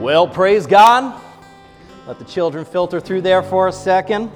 [0.00, 1.20] Well, praise God.
[2.06, 4.32] Let the children filter through there for a second.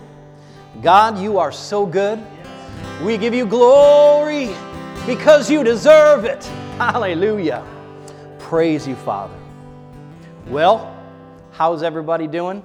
[0.82, 2.22] God, you are so good.
[3.02, 4.50] We give you glory
[5.06, 6.44] because you deserve it.
[6.76, 7.66] Hallelujah.
[8.38, 9.34] Praise you, Father.
[10.48, 10.94] Well,
[11.52, 12.62] how's everybody doing?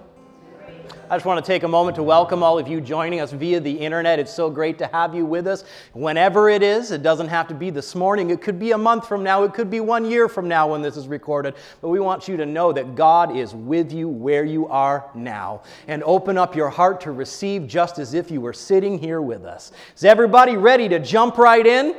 [1.10, 3.60] I just want to take a moment to welcome all of you joining us via
[3.60, 4.20] the internet.
[4.20, 5.64] It's so great to have you with us.
[5.94, 8.30] Whenever it is, it doesn't have to be this morning.
[8.30, 9.44] It could be a month from now.
[9.44, 11.56] It could be one year from now when this is recorded.
[11.82, 15.64] But we want you to know that God is with you where you are now.
[15.88, 19.46] And open up your heart to receive just as if you were sitting here with
[19.46, 19.71] us.
[19.97, 21.96] Is everybody ready to jump right in?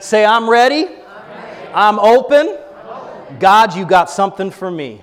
[0.00, 0.88] Say, I'm ready.
[1.74, 2.56] I'm, open.
[3.40, 5.02] God, you got something for me.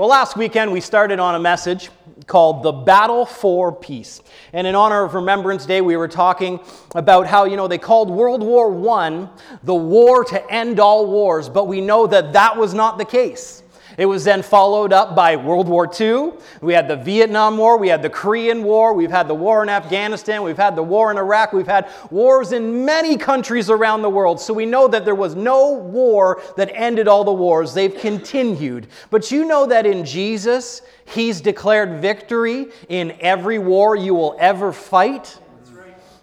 [0.00, 1.90] Well, last weekend we started on a message
[2.26, 4.22] called The Battle for Peace.
[4.54, 6.58] And in honor of Remembrance Day, we were talking
[6.94, 9.28] about how, you know, they called World War I
[9.62, 13.62] the war to end all wars, but we know that that was not the case.
[14.00, 16.32] It was then followed up by World War II.
[16.62, 17.76] We had the Vietnam War.
[17.76, 18.94] We had the Korean War.
[18.94, 20.42] We've had the war in Afghanistan.
[20.42, 21.52] We've had the war in Iraq.
[21.52, 24.40] We've had wars in many countries around the world.
[24.40, 27.74] So we know that there was no war that ended all the wars.
[27.74, 28.86] They've continued.
[29.10, 34.72] But you know that in Jesus, He's declared victory in every war you will ever
[34.72, 35.38] fight.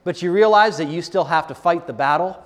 [0.03, 2.41] But you realize that you still have to fight the battle.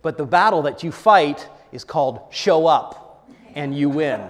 [0.00, 4.22] But the battle that you fight is called show up, and you win.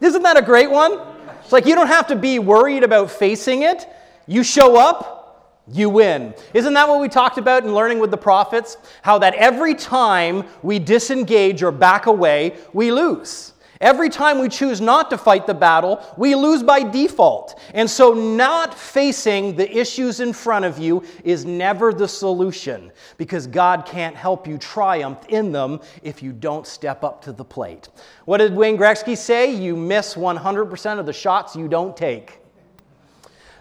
[0.00, 0.98] Isn't that a great one?
[1.42, 3.88] It's like you don't have to be worried about facing it.
[4.26, 6.34] You show up, you win.
[6.54, 8.76] Isn't that what we talked about in learning with the prophets?
[9.02, 13.52] How that every time we disengage or back away, we lose.
[13.80, 17.58] Every time we choose not to fight the battle, we lose by default.
[17.72, 23.46] And so, not facing the issues in front of you is never the solution because
[23.46, 27.88] God can't help you triumph in them if you don't step up to the plate.
[28.26, 29.50] What did Wayne Gretzky say?
[29.50, 32.39] You miss 100% of the shots you don't take.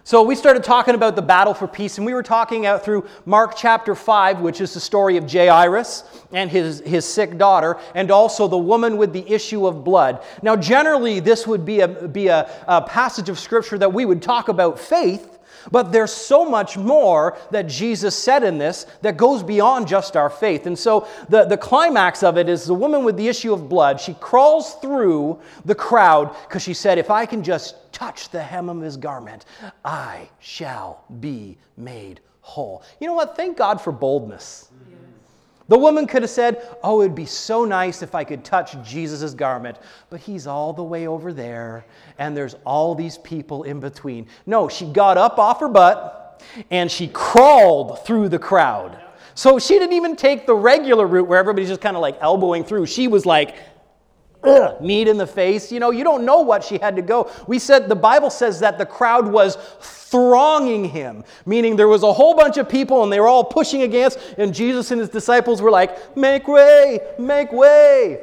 [0.09, 3.05] So we started talking about the battle for peace, and we were talking out through
[3.27, 8.09] Mark chapter 5, which is the story of Jairus and his, his sick daughter, and
[8.09, 10.23] also the woman with the issue of blood.
[10.41, 14.23] Now, generally, this would be, a, be a, a passage of scripture that we would
[14.23, 15.37] talk about faith,
[15.71, 20.29] but there's so much more that Jesus said in this that goes beyond just our
[20.29, 20.65] faith.
[20.65, 23.99] And so the, the climax of it is the woman with the issue of blood.
[23.99, 28.69] She crawls through the crowd because she said, If I can just touch the hem
[28.69, 29.45] of his garment,
[29.83, 32.83] I shall be made whole.
[32.99, 33.35] You know what?
[33.35, 34.68] Thank God for boldness.
[35.69, 39.33] The woman could have said, Oh, it'd be so nice if I could touch Jesus'
[39.33, 39.77] garment,
[40.09, 41.85] but he's all the way over there,
[42.17, 44.27] and there's all these people in between.
[44.45, 48.99] No, she got up off her butt and she crawled through the crowd.
[49.35, 52.63] So she didn't even take the regular route where everybody's just kind of like elbowing
[52.63, 52.87] through.
[52.87, 53.55] She was like,
[54.43, 55.71] Ugh, meat in the face.
[55.71, 57.29] You know, you don't know what she had to go.
[57.47, 62.13] We said the Bible says that the crowd was thronging him, meaning there was a
[62.13, 65.61] whole bunch of people and they were all pushing against, and Jesus and his disciples
[65.61, 68.21] were like, Make way, make way.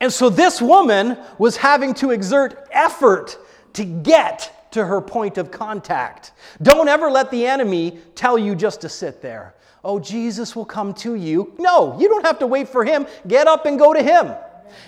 [0.00, 3.38] And so this woman was having to exert effort
[3.72, 6.32] to get to her point of contact.
[6.60, 9.54] Don't ever let the enemy tell you just to sit there.
[9.84, 11.54] Oh, Jesus will come to you.
[11.58, 13.06] No, you don't have to wait for him.
[13.26, 14.34] Get up and go to him.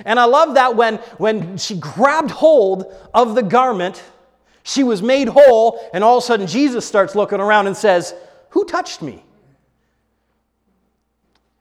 [0.04, 4.03] And I love that when, when she grabbed hold of the garment,
[4.62, 8.14] she was made whole, and all of a sudden Jesus starts looking around and says,
[8.50, 9.22] Who touched me?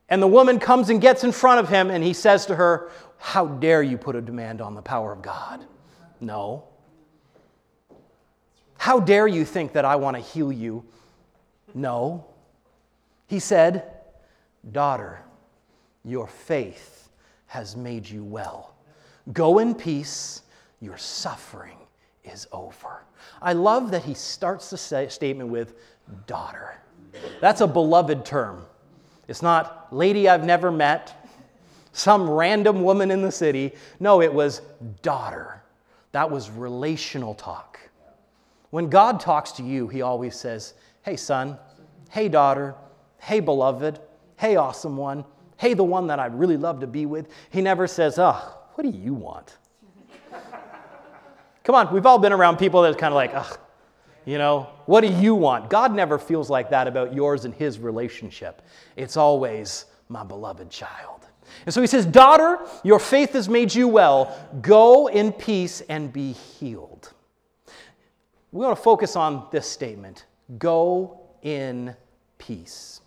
[0.10, 2.90] And the woman comes and gets in front of him, and he says to her,
[3.18, 5.64] How dare you put a demand on the power of God?
[6.20, 6.64] No.
[8.78, 10.84] How dare you think that I want to heal you?
[11.74, 12.26] No.
[13.28, 13.92] He said,
[14.72, 15.22] Daughter,
[16.04, 16.95] your faith
[17.48, 18.76] has made you well.
[19.34, 20.44] Go in peace,
[20.82, 21.78] your suffering
[22.24, 23.04] is over.
[23.42, 25.74] I love that he starts the statement with
[26.28, 26.80] daughter.
[27.42, 28.66] That's a beloved term.
[29.28, 31.30] It's not lady I've never met,
[31.94, 33.72] some random woman in the city.
[34.00, 34.62] No, it was
[35.02, 35.64] daughter.
[36.12, 37.80] That was relational talk.
[38.70, 41.58] When God talks to you, he always says, Hey, son.
[42.10, 42.76] Hey, daughter.
[43.20, 44.00] Hey, beloved.
[44.38, 45.24] Hey, awesome one
[45.58, 47.30] hey, the one that I'd really love to be with.
[47.50, 49.58] He never says, oh, what do you want?
[51.64, 53.60] Come on, we've all been around people that's kind of like, ugh,
[54.26, 55.70] you know, what do you want?
[55.70, 58.62] God never feels like that about yours and his relationship.
[58.96, 61.28] It's always my beloved child.
[61.66, 64.36] And so he says, Daughter, your faith has made you well.
[64.62, 67.14] Go in peace and be healed.
[68.52, 70.26] We want to focus on this statement
[70.60, 71.96] go in
[72.38, 73.02] peace.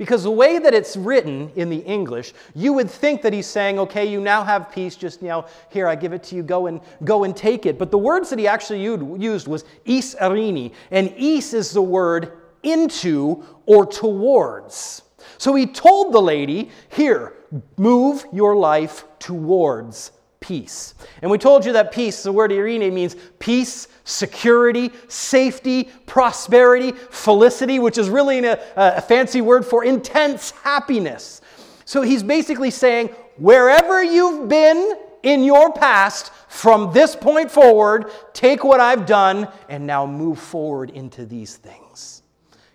[0.00, 3.78] Because the way that it's written in the English, you would think that he's saying,
[3.78, 6.68] okay, you now have peace, just, you know, here, I give it to you, go
[6.68, 7.78] and, go and take it.
[7.78, 12.32] But the words that he actually used was is erini, and is is the word
[12.62, 15.02] into or towards.
[15.36, 17.34] So he told the lady, here,
[17.76, 20.94] move your life towards peace.
[21.22, 27.78] And we told you that peace, the word erini means peace, security, safety, prosperity, felicity,
[27.78, 31.40] which is really a, a fancy word for intense happiness.
[31.84, 38.64] So he's basically saying, wherever you've been in your past, from this point forward, take
[38.64, 42.22] what I've done and now move forward into these things.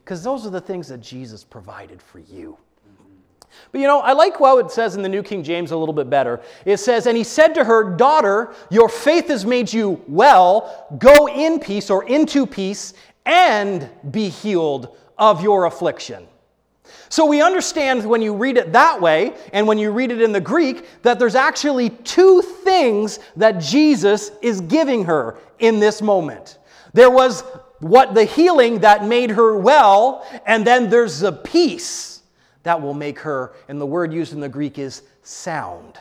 [0.04, 2.58] Because those are the things that Jesus provided for you.
[3.72, 5.94] But you know, I like how it says in the New King James a little
[5.94, 6.42] bit better.
[6.66, 10.88] It says, And he said to her, Daughter, your faith has made you well.
[10.98, 12.94] Go in peace or into peace
[13.26, 16.28] and be healed of your affliction.
[17.10, 20.32] So we understand when you read it that way and when you read it in
[20.32, 26.58] the Greek that there's actually two things that Jesus is giving her in this moment.
[26.94, 27.42] There was
[27.80, 32.15] what the healing that made her well, and then there's the peace
[32.66, 36.00] that will make her, and the word used in the Greek is sound.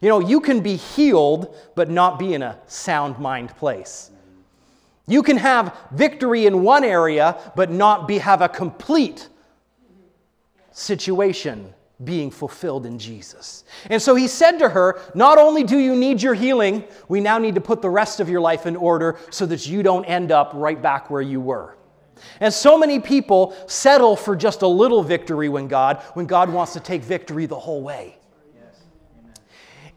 [0.00, 4.10] You know, you can be healed, but not be in a sound mind place.
[5.08, 9.28] You can have victory in one area, but not be, have a complete
[10.72, 11.72] situation
[12.04, 13.64] being fulfilled in Jesus.
[13.88, 17.38] And so he said to her, Not only do you need your healing, we now
[17.38, 20.30] need to put the rest of your life in order so that you don't end
[20.30, 21.75] up right back where you were.
[22.40, 26.72] And so many people settle for just a little victory when God, when God wants
[26.74, 28.16] to take victory the whole way.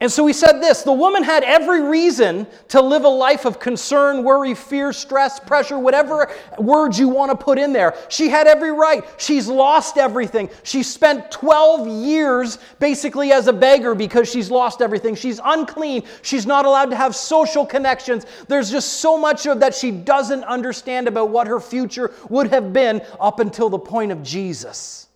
[0.02, 3.60] And so he said this the woman had every reason to live a life of
[3.60, 7.96] concern, worry, fear, stress, pressure, whatever words you want to put in there.
[8.08, 9.04] She had every right.
[9.18, 10.50] She's lost everything.
[10.64, 15.16] She spent 12 years basically as a beggar because she's lost everything.
[15.16, 16.04] She's unclean.
[16.22, 18.26] She's not allowed to have social connections.
[18.48, 22.72] There's just so much of that she doesn't understand about what her future would have
[22.72, 25.09] been up until the point of Jesus.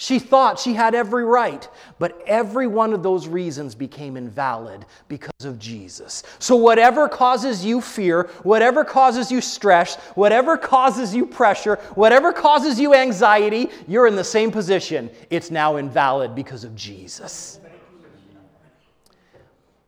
[0.00, 1.68] She thought she had every right,
[1.98, 6.22] but every one of those reasons became invalid because of Jesus.
[6.38, 12.80] So, whatever causes you fear, whatever causes you stress, whatever causes you pressure, whatever causes
[12.80, 15.10] you anxiety, you're in the same position.
[15.28, 17.60] It's now invalid because of Jesus.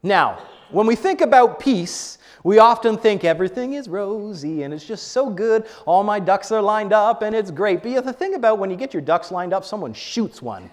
[0.02, 5.08] Now, when we think about peace, we often think everything is rosy and it's just
[5.08, 5.66] so good.
[5.86, 7.82] All my ducks are lined up and it's great.
[7.82, 10.70] But the thing about when you get your ducks lined up, someone shoots one.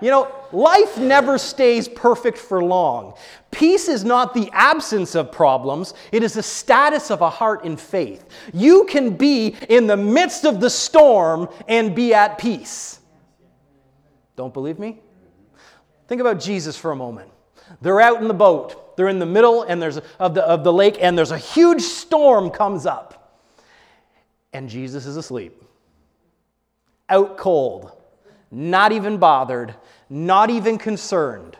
[0.00, 3.14] You know, life never stays perfect for long.
[3.52, 7.76] Peace is not the absence of problems, it is the status of a heart in
[7.76, 8.28] faith.
[8.52, 12.98] You can be in the midst of the storm and be at peace.
[14.34, 15.00] Don't believe me?
[16.08, 17.30] Think about Jesus for a moment.
[17.80, 18.81] They're out in the boat.
[18.96, 21.82] They're in the middle and there's of the, of the lake, and there's a huge
[21.82, 23.40] storm comes up.
[24.52, 25.62] And Jesus is asleep.
[27.08, 27.92] Out cold,
[28.50, 29.74] not even bothered,
[30.10, 31.56] not even concerned.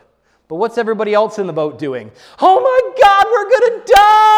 [0.47, 2.11] But what's everybody else in the boat doing?
[2.39, 4.33] Oh my God, we're going to die!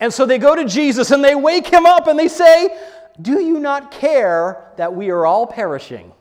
[0.00, 2.76] And so they go to Jesus and they wake him up and they say,
[3.20, 6.12] Do you not care that we are all perishing?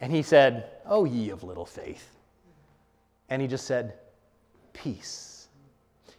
[0.00, 2.08] And he said, Oh, ye of little faith.
[3.30, 3.94] And he just said,
[4.72, 5.48] Peace.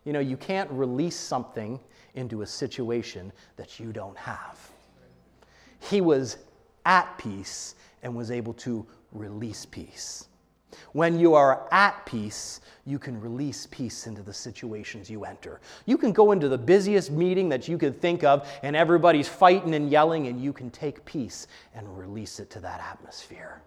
[0.05, 1.79] You know, you can't release something
[2.15, 4.71] into a situation that you don't have.
[5.79, 6.37] He was
[6.85, 10.27] at peace and was able to release peace.
[10.93, 15.59] When you are at peace, you can release peace into the situations you enter.
[15.85, 19.75] You can go into the busiest meeting that you could think of, and everybody's fighting
[19.75, 23.61] and yelling, and you can take peace and release it to that atmosphere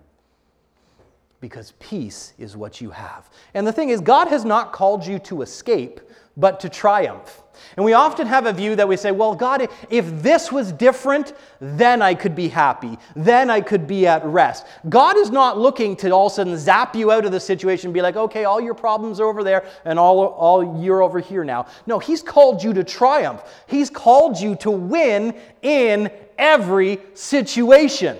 [1.44, 3.28] because peace is what you have.
[3.52, 6.00] And the thing is, God has not called you to escape,
[6.38, 7.42] but to triumph.
[7.76, 11.34] And we often have a view that we say, well, God, if this was different,
[11.60, 12.96] then I could be happy.
[13.14, 14.64] Then I could be at rest.
[14.88, 17.88] God is not looking to all of a sudden zap you out of the situation
[17.88, 21.20] and be like, okay, all your problems are over there and all, all you're over
[21.20, 21.66] here now.
[21.86, 23.42] No, He's called you to triumph.
[23.66, 28.16] He's called you to win in every situation.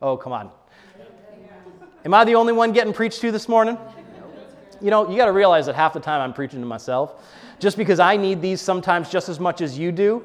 [0.00, 0.52] Oh, come on.
[2.04, 3.76] Am I the only one getting preached to this morning?
[4.80, 7.22] You know, you got to realize that half the time I'm preaching to myself
[7.58, 10.24] just because I need these sometimes just as much as you do.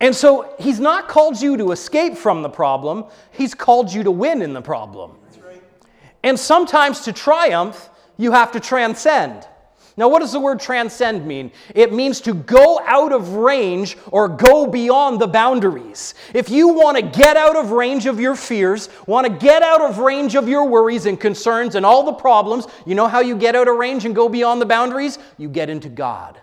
[0.00, 4.10] And so he's not called you to escape from the problem, he's called you to
[4.10, 5.12] win in the problem.
[6.22, 9.46] And sometimes to triumph, you have to transcend.
[9.96, 11.52] Now, what does the word transcend mean?
[11.74, 16.14] It means to go out of range or go beyond the boundaries.
[16.32, 19.82] If you want to get out of range of your fears, want to get out
[19.82, 23.36] of range of your worries and concerns and all the problems, you know how you
[23.36, 25.18] get out of range and go beyond the boundaries?
[25.36, 26.40] You get into God.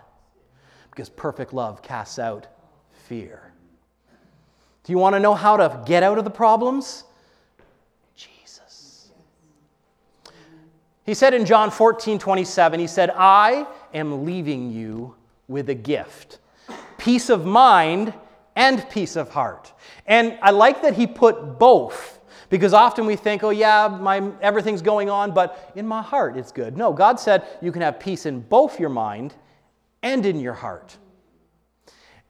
[0.90, 2.46] Because perfect love casts out
[2.92, 3.52] fear.
[4.84, 7.04] Do you want to know how to get out of the problems?
[11.10, 15.16] He said in John 14, 27, he said, I am leaving you
[15.48, 16.38] with a gift
[16.98, 18.14] peace of mind
[18.54, 19.72] and peace of heart.
[20.06, 22.20] And I like that he put both.
[22.48, 26.52] Because often we think, oh, yeah, my, everything's going on, but in my heart it's
[26.52, 26.76] good.
[26.76, 29.34] No, God said you can have peace in both your mind
[30.04, 30.96] and in your heart.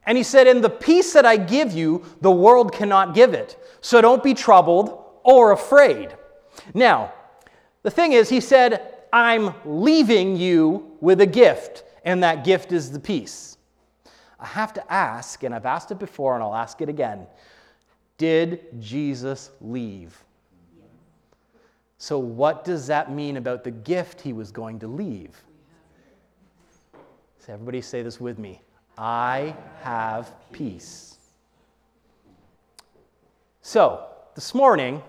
[0.07, 3.63] And He said, In the peace that I give you, the world cannot give it.
[3.81, 6.15] So don't be troubled or afraid.
[6.73, 7.13] Now,
[7.83, 12.91] the thing is, he said, I'm leaving you with a gift, and that gift is
[12.91, 13.57] the peace.
[14.39, 17.27] I have to ask, and I've asked it before and I'll ask it again
[18.17, 20.17] Did Jesus leave?
[21.97, 25.39] So, what does that mean about the gift he was going to leave?
[27.39, 28.61] So, everybody say this with me
[28.97, 31.17] I have peace.
[33.61, 35.03] So, this morning,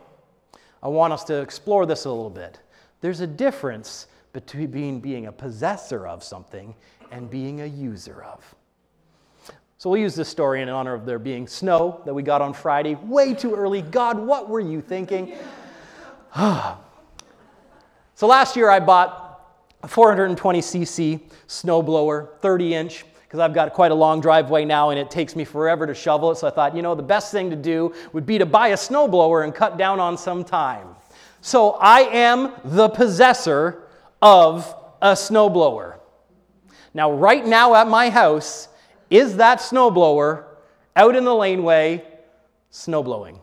[0.83, 2.59] I want us to explore this a little bit.
[3.02, 6.75] There's a difference between being a possessor of something
[7.11, 8.54] and being a user of.
[9.76, 12.54] So we'll use this story in honor of there being snow that we got on
[12.54, 13.82] Friday, way too early.
[13.82, 15.35] God, what were you thinking?
[16.37, 16.78] so
[18.21, 24.21] last year I bought a 420cc snowblower, 30 inch, because I've got quite a long
[24.21, 26.37] driveway now and it takes me forever to shovel it.
[26.37, 28.76] So I thought, you know, the best thing to do would be to buy a
[28.76, 30.87] snowblower and cut down on some time.
[31.43, 33.83] So I am the possessor
[34.23, 35.99] of a snowblower.
[36.95, 38.69] Now, right now at my house,
[39.11, 40.45] is that snowblower
[40.95, 42.05] out in the laneway
[42.71, 43.43] snowblowing?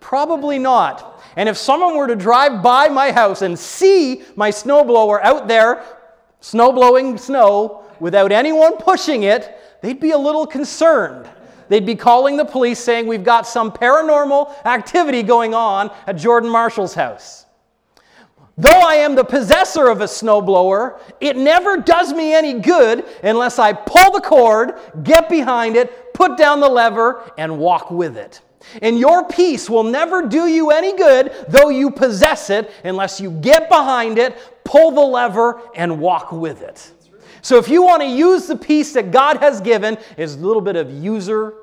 [0.00, 1.22] Probably not.
[1.36, 5.84] And if someone were to drive by my house and see my snowblower out there
[6.42, 11.28] snowblowing snow without anyone pushing it, they'd be a little concerned
[11.68, 16.50] they'd be calling the police saying, We've got some paranormal activity going on at Jordan
[16.50, 17.46] Marshall's house.
[18.58, 23.60] Though I am the possessor of a snowblower, it never does me any good unless
[23.60, 24.72] I pull the cord,
[25.04, 28.40] get behind it, put down the lever, and walk with it.
[28.82, 33.30] And your peace will never do you any good, though you possess it, unless you
[33.30, 36.92] get behind it, pull the lever, and walk with it.
[37.42, 40.60] So if you want to use the peace that God has given, is a little
[40.60, 41.54] bit of user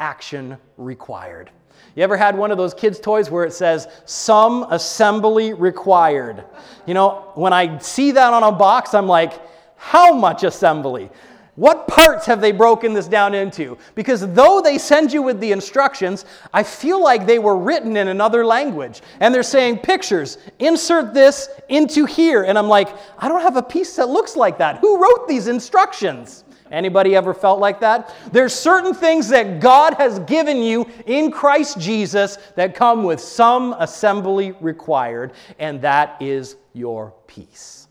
[0.00, 1.50] action required.
[1.96, 6.44] You ever had one of those kids' toys where it says, some assembly required?
[6.86, 9.40] You know, when I see that on a box, I'm like,
[9.76, 11.10] how much assembly?
[11.56, 13.78] What parts have they broken this down into?
[13.94, 18.08] Because though they send you with the instructions, I feel like they were written in
[18.08, 19.02] another language.
[19.20, 22.42] And they're saying, pictures, insert this into here.
[22.42, 24.78] And I'm like, I don't have a piece that looks like that.
[24.78, 26.43] Who wrote these instructions?
[26.74, 28.14] Anybody ever felt like that?
[28.32, 33.74] There's certain things that God has given you in Christ Jesus that come with some
[33.78, 37.86] assembly required, and that is your peace.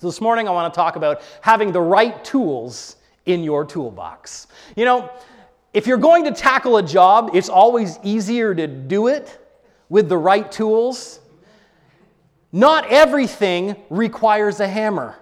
[0.00, 4.46] So this morning I want to talk about having the right tools in your toolbox.
[4.76, 5.10] You know,
[5.72, 9.40] if you're going to tackle a job, it's always easier to do it
[9.88, 11.20] with the right tools.
[12.52, 15.16] Not everything requires a hammer.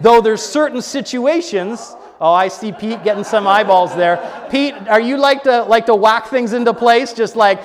[0.00, 4.46] Though there's certain situations, oh, I see Pete getting some eyeballs there.
[4.50, 7.60] Pete, are you like to like to whack things into place just like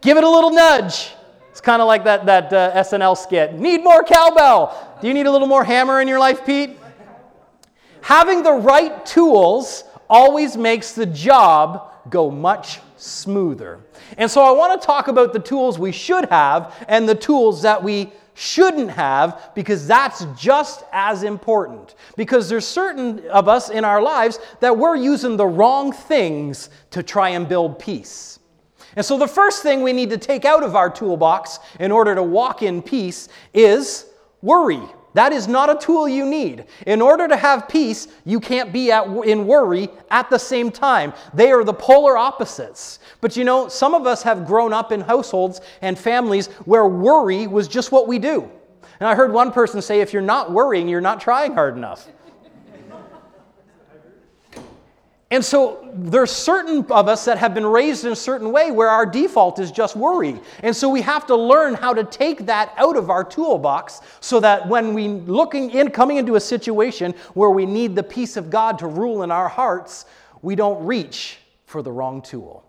[0.00, 1.12] give it a little nudge?
[1.50, 3.54] It's kind of like that, that uh, SNL skit.
[3.54, 4.96] Need more cowbell.
[5.02, 6.78] Do you need a little more hammer in your life, Pete?
[8.00, 13.80] Having the right tools always makes the job go much smoother.
[14.16, 17.62] And so I want to talk about the tools we should have and the tools
[17.62, 21.94] that we shouldn't have because that's just as important.
[22.16, 27.02] Because there's certain of us in our lives that we're using the wrong things to
[27.02, 28.38] try and build peace.
[28.96, 32.14] And so, the first thing we need to take out of our toolbox in order
[32.14, 34.06] to walk in peace is
[34.42, 34.82] worry.
[35.14, 36.64] That is not a tool you need.
[36.86, 41.12] In order to have peace, you can't be at, in worry at the same time.
[41.34, 42.98] They are the polar opposites.
[43.20, 47.46] But you know, some of us have grown up in households and families where worry
[47.46, 48.50] was just what we do.
[49.00, 52.08] And I heard one person say, if you're not worrying, you're not trying hard enough.
[55.32, 58.90] And so there's certain of us that have been raised in a certain way where
[58.90, 60.38] our default is just worry.
[60.62, 64.40] And so we have to learn how to take that out of our toolbox so
[64.40, 68.50] that when we looking in coming into a situation where we need the peace of
[68.50, 70.04] God to rule in our hearts,
[70.42, 72.62] we don't reach for the wrong tool.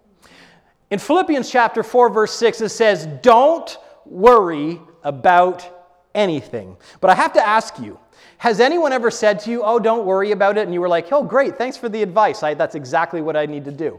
[0.90, 5.68] In Philippians chapter 4 verse 6 it says, "Don't worry about
[6.16, 8.00] anything." But I have to ask you,
[8.44, 10.66] has anyone ever said to you, Oh, don't worry about it?
[10.66, 12.44] And you were like, Oh, great, thanks for the advice.
[12.44, 13.98] I, that's exactly what I need to do.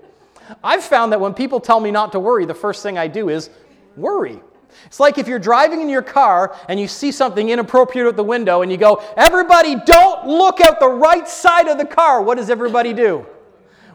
[0.62, 3.30] I've found that when people tell me not to worry, the first thing I do
[3.30, 3.48] is
[3.96, 4.42] worry.
[4.84, 8.22] It's like if you're driving in your car and you see something inappropriate at the
[8.22, 12.20] window and you go, Everybody, don't look out the right side of the car.
[12.20, 13.24] What does everybody do?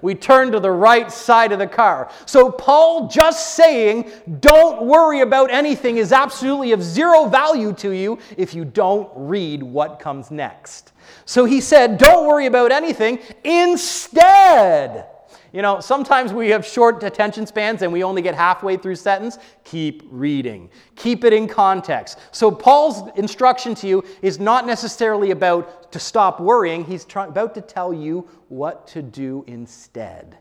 [0.01, 2.11] We turn to the right side of the car.
[2.25, 8.19] So, Paul just saying, don't worry about anything, is absolutely of zero value to you
[8.37, 10.91] if you don't read what comes next.
[11.25, 13.19] So, he said, don't worry about anything.
[13.43, 15.07] Instead,
[15.51, 19.39] you know, sometimes we have short attention spans and we only get halfway through sentence.
[19.63, 20.69] Keep reading.
[20.95, 22.19] Keep it in context.
[22.31, 26.85] So Paul's instruction to you is not necessarily about to stop worrying.
[26.85, 30.37] He's try- about to tell you what to do instead.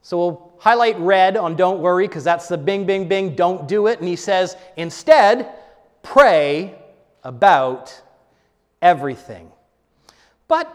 [0.00, 3.88] So we'll highlight red on don't worry because that's the bing, bing, bing, don't do
[3.88, 3.98] it.
[3.98, 5.52] And he says, instead,
[6.02, 6.74] pray
[7.22, 8.00] about
[8.80, 9.52] everything.
[10.46, 10.74] But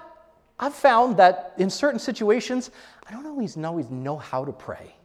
[0.60, 2.72] I've found that in certain situations,
[3.08, 4.96] I don't always, always know how to pray.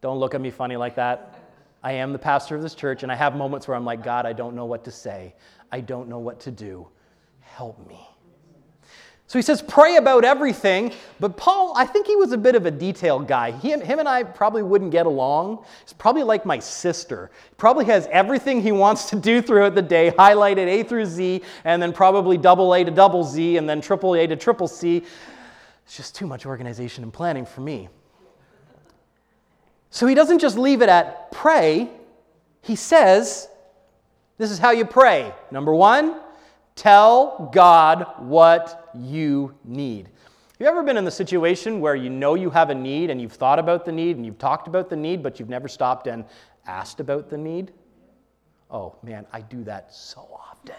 [0.00, 1.40] Don't look at me funny like that.
[1.82, 4.26] I am the pastor of this church, and I have moments where I'm like, God,
[4.26, 5.34] I don't know what to say.
[5.72, 6.88] I don't know what to do.
[7.40, 8.06] Help me.
[9.28, 10.92] So he says, pray about everything.
[11.18, 13.50] But Paul, I think he was a bit of a detailed guy.
[13.50, 15.64] He, him and I probably wouldn't get along.
[15.82, 17.30] He's probably like my sister.
[17.48, 21.42] He probably has everything he wants to do throughout the day, highlighted A through Z,
[21.64, 25.02] and then probably double A to double Z, and then triple A to triple C.
[25.84, 27.88] It's just too much organization and planning for me.
[29.90, 31.90] So he doesn't just leave it at pray,
[32.62, 33.48] he says,
[34.38, 35.32] this is how you pray.
[35.50, 36.20] Number one,
[36.76, 40.06] tell God what you need.
[40.06, 43.20] Have you ever been in the situation where you know you have a need and
[43.20, 46.06] you've thought about the need and you've talked about the need, but you've never stopped
[46.06, 46.24] and
[46.66, 47.72] asked about the need?
[48.70, 50.74] Oh man, I do that so often.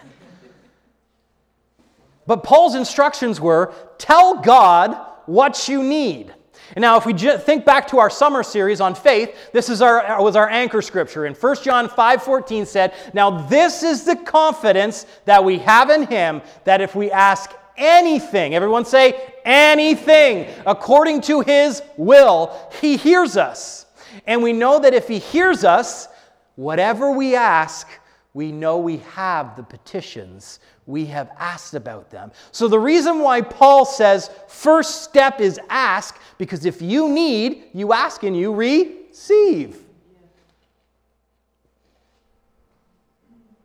[2.26, 6.34] But Paul's instructions were tell God what you need.
[6.74, 10.22] And now, if we think back to our summer series on faith, this is our,
[10.22, 11.24] was our anchor scripture.
[11.24, 16.42] And 1 John 5.14 said, Now this is the confidence that we have in him,
[16.64, 23.86] that if we ask anything, everyone say anything, according to his will, he hears us.
[24.26, 26.08] And we know that if he hears us,
[26.56, 27.88] whatever we ask,
[28.34, 30.60] we know we have the petitions.
[30.86, 32.30] We have asked about them.
[32.52, 37.92] So, the reason why Paul says first step is ask, because if you need, you
[37.92, 39.84] ask and you receive.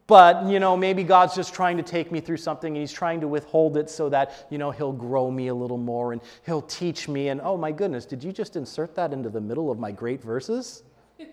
[0.07, 3.21] but you know maybe god's just trying to take me through something and he's trying
[3.21, 6.61] to withhold it so that you know he'll grow me a little more and he'll
[6.61, 7.29] teach me.
[7.29, 10.21] And oh my goodness did you just insert that into the middle of my great
[10.21, 10.83] verses?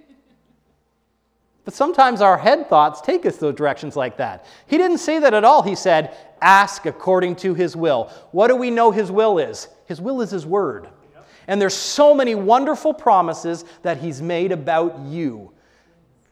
[1.63, 4.47] But sometimes our head thoughts take us those directions like that.
[4.67, 5.63] He didn't say that at all.
[5.63, 8.11] He said ask according to his will.
[8.33, 9.69] What do we know his will is?
[9.85, 10.89] His will is his word
[11.51, 15.51] and there's so many wonderful promises that he's made about you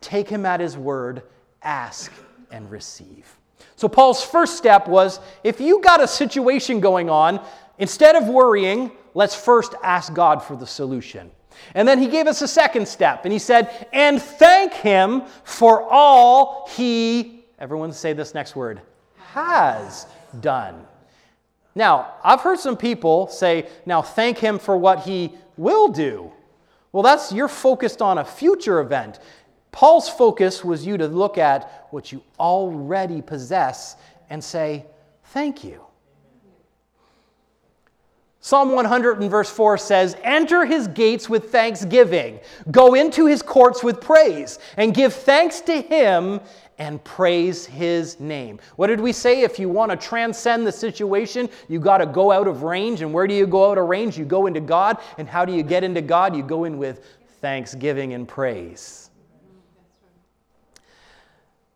[0.01, 1.25] take him at his word
[1.61, 2.13] ask
[2.53, 3.37] and receive.
[3.75, 7.45] So, Paul's first step was if you got a situation going on,
[7.79, 11.33] instead of worrying, let's first ask God for the solution.
[11.75, 15.83] And then he gave us a second step, and he said, and thank him for
[15.83, 18.81] all he, everyone say this next word,
[19.17, 20.07] has
[20.41, 20.87] done.
[21.75, 26.33] Now, I've heard some people say, now thank him for what he will do.
[26.93, 29.21] Well, that's you're focused on a future event.
[29.71, 33.97] Paul's focus was you to look at what you already possess
[34.31, 34.87] and say,
[35.25, 35.85] Thank you.
[38.41, 43.85] Psalm 100 and verse 4 says, Enter his gates with thanksgiving, go into his courts
[43.85, 46.41] with praise, and give thanks to him
[46.79, 48.61] and praise his name.
[48.77, 49.43] What did we say?
[49.43, 53.03] If you want to transcend the situation, you got to go out of range.
[53.03, 54.17] And where do you go out of range?
[54.17, 54.99] You go into God.
[55.19, 56.37] And how do you get into God?
[56.37, 57.05] You go in with
[57.41, 59.11] thanksgiving and praise.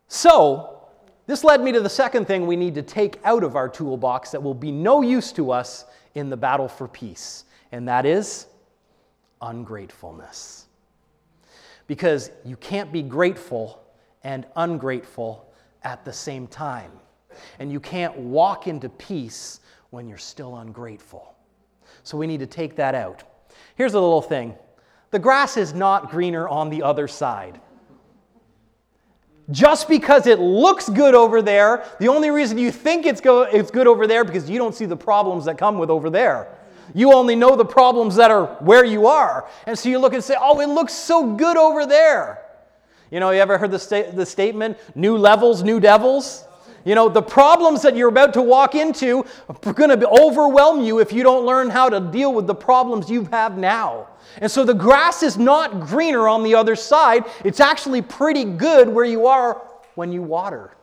[0.09, 0.83] So,
[1.27, 4.31] this led me to the second thing we need to take out of our toolbox
[4.33, 5.85] that will be no use to us
[6.15, 8.47] in the battle for peace, and that is
[9.41, 10.67] ungratefulness.
[11.87, 13.82] Because you can't be grateful
[14.25, 16.91] and ungrateful at the same time.
[17.59, 21.35] And you can't walk into peace when you're still ungrateful.
[22.03, 23.23] So we need to take that out.
[23.77, 24.57] Here's a little thing
[25.11, 27.61] the grass is not greener on the other side.
[29.51, 33.71] Just because it looks good over there, the only reason you think it's, go, it's
[33.71, 36.49] good over there because you don't see the problems that come with over there.
[36.95, 39.49] You only know the problems that are where you are.
[39.67, 42.42] And so you look and say, oh, it looks so good over there.
[43.13, 46.47] You know, you ever heard the, sta- the statement, new levels, new devils?
[46.87, 50.99] You know, the problems that you're about to walk into are going to overwhelm you
[50.99, 54.09] if you don't learn how to deal with the problems you have now.
[54.39, 57.25] And so the grass is not greener on the other side.
[57.45, 59.61] It's actually pretty good where you are
[59.95, 60.75] when you water.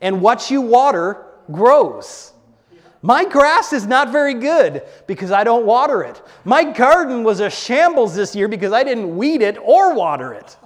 [0.00, 2.34] And what you water grows.
[3.02, 6.22] My grass is not very good because I don't water it.
[6.44, 10.56] My garden was a shambles this year because I didn't weed it or water it.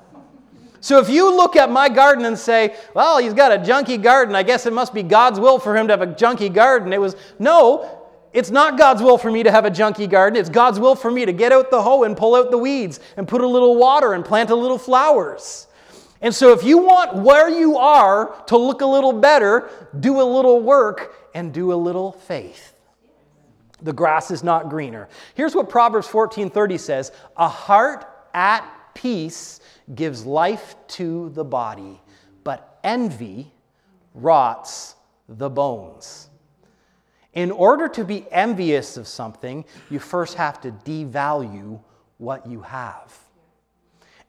[0.86, 4.36] So if you look at my garden and say, well, he's got a junky garden,
[4.36, 6.92] I guess it must be God's will for him to have a junky garden.
[6.92, 10.38] It was, no, it's not God's will for me to have a junky garden.
[10.38, 13.00] It's God's will for me to get out the hoe and pull out the weeds
[13.16, 15.66] and put a little water and plant a little flowers.
[16.20, 19.68] And so if you want where you are to look a little better,
[19.98, 22.74] do a little work and do a little faith.
[23.82, 25.08] The grass is not greener.
[25.34, 29.58] Here's what Proverbs 14:30 says, "A heart at peace
[29.94, 32.00] gives life to the body,
[32.44, 33.52] but envy
[34.14, 34.94] rots
[35.28, 36.28] the bones.
[37.32, 41.80] In order to be envious of something, you first have to devalue
[42.18, 43.16] what you have.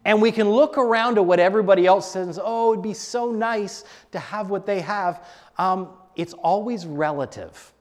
[0.04, 3.84] And we can look around at what everybody else says, oh, it'd be so nice
[4.12, 5.26] to have what they have.
[5.58, 7.74] Um, it's always relative.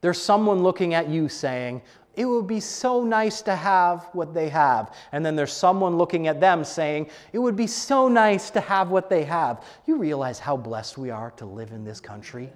[0.00, 1.82] There's someone looking at you saying,
[2.14, 4.94] it would be so nice to have what they have.
[5.12, 8.90] And then there's someone looking at them saying, It would be so nice to have
[8.90, 9.64] what they have.
[9.86, 12.52] You realize how blessed we are to live in this country?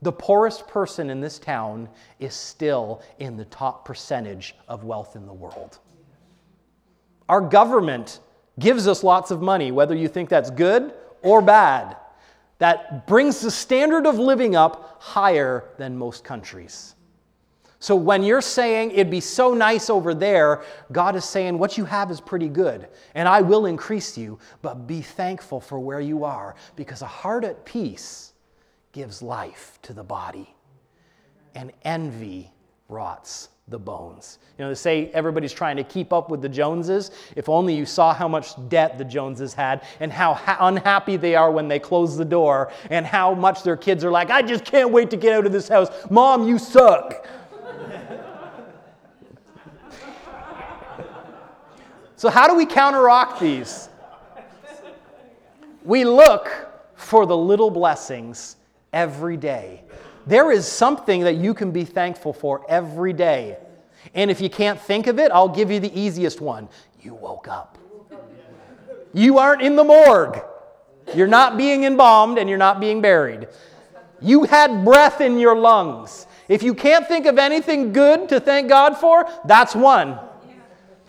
[0.00, 5.26] The poorest person in this town is still in the top percentage of wealth in
[5.26, 5.78] the world.
[7.28, 8.20] Our government
[8.58, 11.96] gives us lots of money, whether you think that's good or bad.
[12.58, 16.94] That brings the standard of living up higher than most countries.
[17.84, 21.84] So when you're saying it'd be so nice over there, God is saying what you
[21.84, 26.24] have is pretty good, and I will increase you, but be thankful for where you
[26.24, 28.32] are, because a heart at peace
[28.92, 30.54] gives life to the body,
[31.54, 32.50] and envy
[32.88, 34.38] rots the bones.
[34.58, 37.10] You know, they say everybody's trying to keep up with the Joneses.
[37.36, 41.34] If only you saw how much debt the Joneses had and how ha- unhappy they
[41.34, 44.64] are when they close the door and how much their kids are like, I just
[44.64, 45.88] can't wait to get out of this house.
[46.10, 47.26] Mom, you suck.
[52.24, 53.90] So, how do we counteract these?
[55.84, 56.50] We look
[56.94, 58.56] for the little blessings
[58.94, 59.82] every day.
[60.26, 63.58] There is something that you can be thankful for every day.
[64.14, 66.66] And if you can't think of it, I'll give you the easiest one.
[67.02, 67.76] You woke up.
[69.12, 70.40] You aren't in the morgue.
[71.14, 73.48] You're not being embalmed and you're not being buried.
[74.22, 76.26] You had breath in your lungs.
[76.48, 80.18] If you can't think of anything good to thank God for, that's one.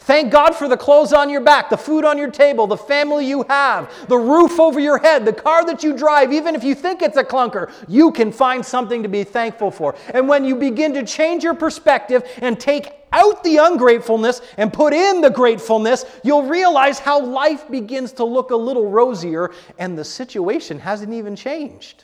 [0.06, 3.26] Thank God for the clothes on your back, the food on your table, the family
[3.26, 6.32] you have, the roof over your head, the car that you drive.
[6.32, 9.96] Even if you think it's a clunker, you can find something to be thankful for.
[10.14, 14.94] And when you begin to change your perspective and take out the ungratefulness and put
[14.94, 20.06] in the gratefulness, you'll realize how life begins to look a little rosier and the
[20.06, 22.04] situation hasn't even changed.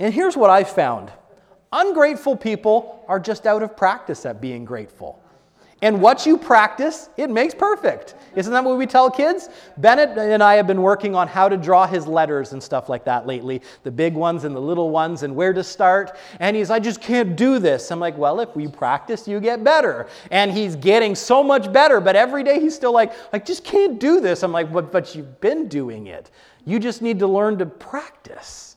[0.00, 1.12] And here's what I've found
[1.72, 5.22] ungrateful people are just out of practice at being grateful.
[5.82, 8.14] And what you practice, it makes perfect.
[8.34, 9.50] Isn't that what we tell kids?
[9.76, 13.04] Bennett and I have been working on how to draw his letters and stuff like
[13.04, 16.16] that lately the big ones and the little ones and where to start.
[16.40, 17.90] And he's, I just can't do this.
[17.90, 20.08] I'm like, well, if we practice, you get better.
[20.30, 24.00] And he's getting so much better, but every day he's still like, I just can't
[24.00, 24.42] do this.
[24.42, 26.30] I'm like, but, but you've been doing it.
[26.64, 28.76] You just need to learn to practice.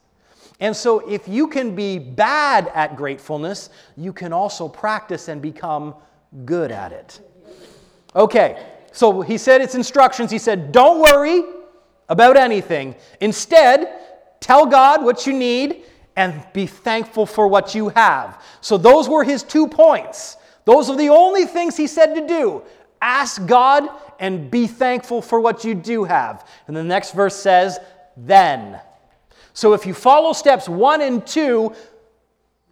[0.62, 5.96] And so, if you can be bad at gratefulness, you can also practice and become
[6.46, 7.22] good at it.
[8.16, 10.32] Okay, so he said it's instructions.
[10.32, 11.44] He said, Don't worry
[12.08, 12.96] about anything.
[13.22, 14.00] Instead,
[14.40, 15.84] tell God what you need
[16.16, 18.44] and be thankful for what you have.
[18.62, 20.38] So, those were his two points.
[20.66, 22.64] Those are the only things he said to do.
[23.02, 23.88] Ask God
[24.20, 26.46] and be thankful for what you do have.
[26.68, 27.80] And the next verse says,
[28.18, 28.82] Then.
[29.54, 31.74] So, if you follow steps one and two,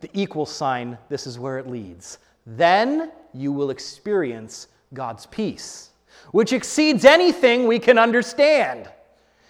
[0.02, 2.18] the equal sign, this is where it leads.
[2.46, 5.90] Then you will experience God's peace,
[6.32, 8.90] which exceeds anything we can understand.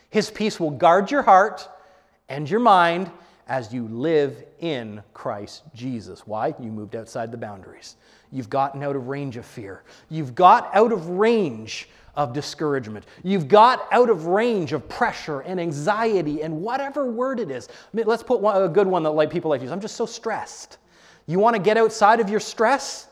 [0.10, 1.68] His peace will guard your heart
[2.30, 3.12] and your mind
[3.48, 6.26] as you live in Christ Jesus.
[6.26, 6.54] Why?
[6.60, 7.96] You moved outside the boundaries.
[8.32, 9.84] You've gotten out of range of fear.
[10.10, 13.06] You've got out of range of discouragement.
[13.24, 17.70] You've got out of range of pressure and anxiety and whatever word it is.
[17.70, 19.72] I mean, let's put one, a good one that like people like to use.
[19.72, 20.78] I'm just so stressed.
[21.28, 23.07] You want to get outside of your stress?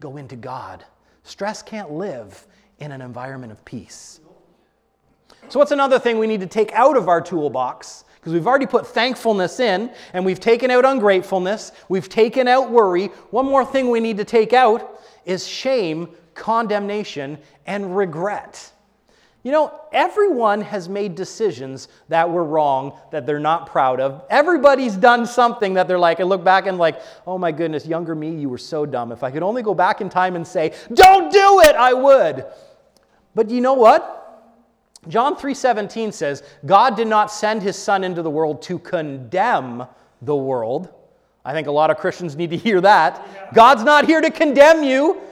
[0.00, 0.84] Go into God.
[1.24, 2.46] Stress can't live
[2.78, 4.20] in an environment of peace.
[5.48, 8.04] So, what's another thing we need to take out of our toolbox?
[8.16, 13.06] Because we've already put thankfulness in and we've taken out ungratefulness, we've taken out worry.
[13.30, 18.72] One more thing we need to take out is shame, condemnation, and regret.
[19.48, 24.22] You know, everyone has made decisions that were wrong, that they're not proud of.
[24.28, 28.14] Everybody's done something that they're like, I look back and like, oh my goodness, younger
[28.14, 29.10] me, you were so dumb.
[29.10, 32.44] If I could only go back in time and say, don't do it, I would.
[33.34, 34.52] But you know what?
[35.08, 39.86] John 3:17 says, God did not send his son into the world to condemn
[40.20, 40.90] the world.
[41.42, 43.54] I think a lot of Christians need to hear that.
[43.54, 45.22] God's not here to condemn you,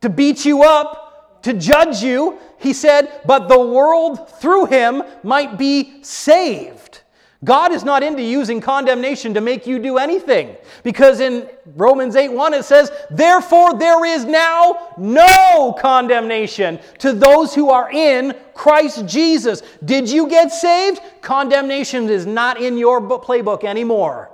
[0.00, 1.08] to beat you up,
[1.42, 2.38] to judge you.
[2.58, 7.00] He said, but the world through him might be saved.
[7.42, 10.56] God is not into using condemnation to make you do anything.
[10.82, 17.54] Because in Romans 8 1, it says, Therefore there is now no condemnation to those
[17.54, 19.62] who are in Christ Jesus.
[19.86, 21.00] Did you get saved?
[21.22, 24.30] Condemnation is not in your playbook anymore.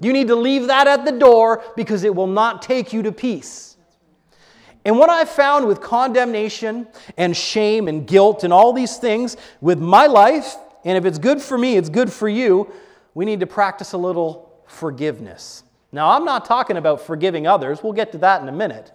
[0.00, 3.12] You need to leave that at the door because it will not take you to
[3.12, 3.69] peace.
[4.84, 9.78] And what I've found with condemnation and shame and guilt and all these things with
[9.78, 12.70] my life and if it's good for me, it's good for you.
[13.14, 15.64] We need to practice a little forgiveness.
[15.92, 17.82] Now, I'm not talking about forgiving others.
[17.82, 18.92] We'll get to that in a minute.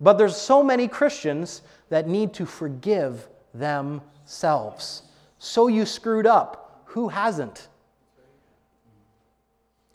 [0.00, 5.02] But there's so many Christians that need to forgive themselves.
[5.38, 6.82] So you screwed up.
[6.86, 7.68] Who hasn't?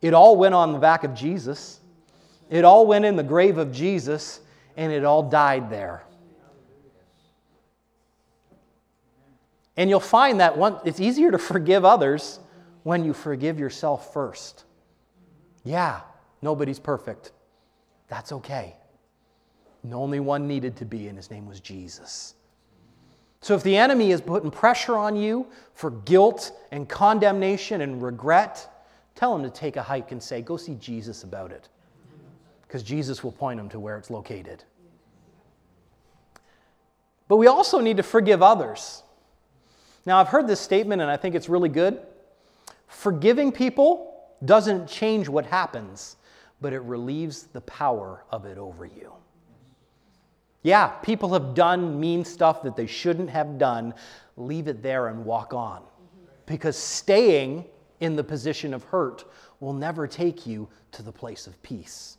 [0.02, 1.80] It all went on the back of Jesus.
[2.50, 4.42] It all went in the grave of Jesus,
[4.78, 6.04] and it all died there.
[9.78, 12.40] And you'll find that one, it's easier to forgive others
[12.84, 14.64] when you forgive yourself first.
[15.64, 16.02] Yeah,
[16.42, 17.32] nobody's perfect.
[18.08, 18.76] That's okay.
[19.84, 22.36] The only one needed to be, and his name was Jesus.
[23.42, 28.88] So if the enemy is putting pressure on you for guilt and condemnation and regret,
[29.14, 31.70] tell him to take a hike and say, Go see Jesus about it.
[32.68, 34.64] Because Jesus will point him to where it's located.
[37.28, 39.04] But we also need to forgive others.
[40.06, 42.00] Now, I've heard this statement and I think it's really good.
[42.88, 46.18] Forgiving people doesn't change what happens,
[46.62, 49.14] but it relieves the power of it over you.
[50.62, 53.94] Yeah, people have done mean stuff that they shouldn't have done.
[54.36, 55.84] Leave it there and walk on.
[56.46, 57.66] Because staying
[58.00, 59.26] in the position of hurt
[59.60, 62.18] will never take you to the place of peace.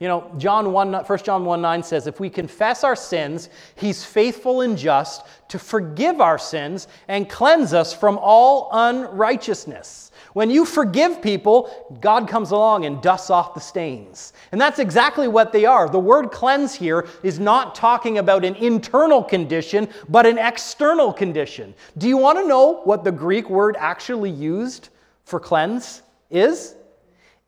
[0.00, 4.04] You know, John 1, 1 John 1 9 says, If we confess our sins, he's
[4.04, 10.10] faithful and just to forgive our sins and cleanse us from all unrighteousness.
[10.32, 14.32] When you forgive people, God comes along and dusts off the stains.
[14.52, 15.88] And that's exactly what they are.
[15.88, 21.74] The word cleanse here is not talking about an internal condition, but an external condition.
[21.98, 24.90] Do you want to know what the Greek word actually used
[25.24, 26.76] for cleanse is?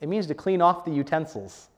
[0.00, 1.68] It means to clean off the utensils.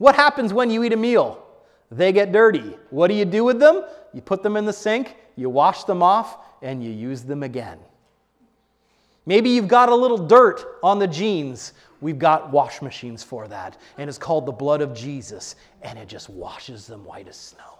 [0.00, 1.44] What happens when you eat a meal?
[1.90, 2.74] They get dirty.
[2.88, 3.84] What do you do with them?
[4.14, 7.78] You put them in the sink, you wash them off, and you use them again.
[9.26, 11.74] Maybe you've got a little dirt on the jeans.
[12.00, 13.76] We've got wash machines for that.
[13.98, 17.78] And it's called the blood of Jesus, and it just washes them white as snow.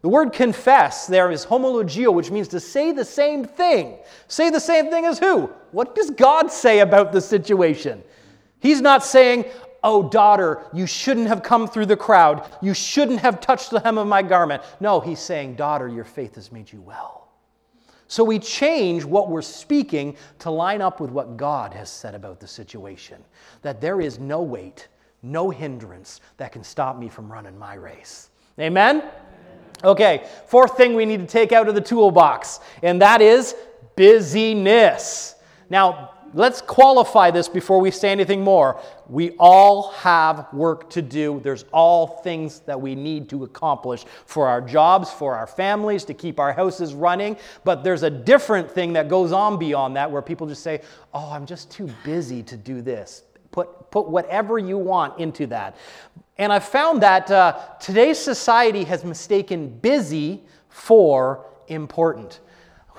[0.00, 3.98] The word confess there is homologeo, which means to say the same thing.
[4.28, 5.50] Say the same thing as who?
[5.72, 8.02] What does God say about the situation?
[8.60, 9.44] He's not saying,
[9.84, 12.48] Oh, daughter, you shouldn't have come through the crowd.
[12.62, 14.62] You shouldn't have touched the hem of my garment.
[14.80, 17.22] No, he's saying, Daughter, your faith has made you well.
[18.06, 22.40] So we change what we're speaking to line up with what God has said about
[22.40, 23.24] the situation
[23.62, 24.88] that there is no weight,
[25.22, 28.28] no hindrance that can stop me from running my race.
[28.60, 29.02] Amen?
[29.82, 33.56] Okay, fourth thing we need to take out of the toolbox, and that is
[33.96, 35.34] busyness.
[35.70, 38.80] Now, let's qualify this before we say anything more.
[39.08, 41.40] We all have work to do.
[41.42, 46.14] There's all things that we need to accomplish for our jobs, for our families, to
[46.14, 47.36] keep our houses running.
[47.64, 50.80] But there's a different thing that goes on beyond that where people just say,
[51.14, 53.24] Oh, I'm just too busy to do this.
[53.50, 55.76] Put, put whatever you want into that.
[56.38, 62.40] And I've found that uh, today's society has mistaken busy for important.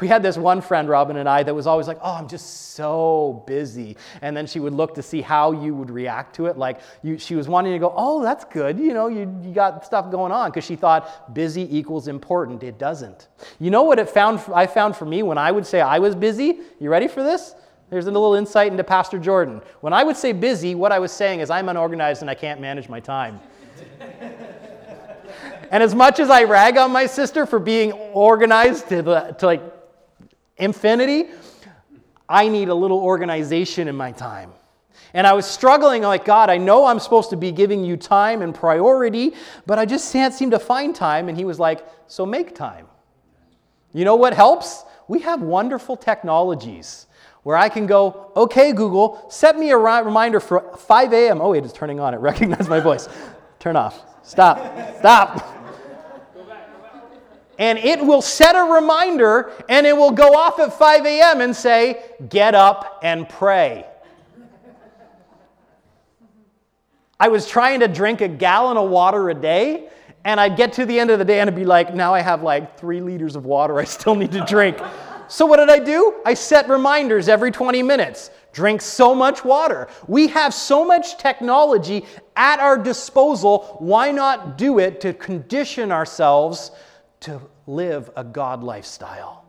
[0.04, 2.74] We had this one friend, Robin and I, that was always like, Oh, I'm just
[2.74, 3.96] so busy.
[4.22, 6.58] And then she would look to see how you would react to it.
[6.58, 8.78] Like you, she was wanting to go, Oh, that's good.
[8.78, 12.64] You know, you, you got stuff going on because she thought busy equals important.
[12.64, 13.30] It doesn't.
[13.62, 16.16] You know what it found, I found for me when I would say I was
[16.16, 16.60] busy?
[16.82, 17.56] You ready for this?
[17.90, 19.62] There's a little insight into Pastor Jordan.
[19.80, 22.60] When I would say busy, what I was saying is I'm unorganized and I can't
[22.60, 23.40] manage my time.
[25.72, 29.73] and as much as I rag on my sister for being organized to, to like
[30.64, 31.26] infinity,
[32.28, 34.52] I need a little organization in my time.
[35.14, 38.42] And I was struggling, like, God, I know I'm supposed to be giving you time
[38.42, 39.34] and priority,
[39.66, 41.30] but I just can't seem to find time.
[41.30, 42.88] And he was like, So make time.
[43.94, 44.84] You know what helps?
[45.08, 47.08] We have wonderful technologies
[47.44, 51.42] where I can go, okay, Google, set me a reminder for 5 a.m.
[51.42, 52.14] Oh, wait, it is turning on.
[52.14, 53.08] It recognized my voice.
[53.60, 54.02] Turn off.
[54.24, 54.98] Stop.
[55.00, 55.50] Stop.
[57.60, 61.42] And it will set a reminder and it will go off at 5 a.m.
[61.42, 63.86] and say, get up and pray.
[67.20, 69.88] I was trying to drink a gallon of water a day,
[70.26, 72.22] and I'd get to the end of the day and I'd be like, now I
[72.22, 74.78] have like three liters of water I still need to drink.
[75.28, 76.16] So, what did I do?
[76.26, 78.30] I set reminders every 20 minutes.
[78.52, 79.88] Drink so much water.
[80.08, 83.78] We have so much technology at our disposal.
[83.80, 86.72] Why not do it to condition ourselves
[87.24, 89.46] to live a God lifestyle?